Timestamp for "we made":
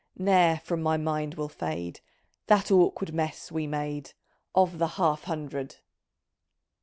3.51-4.13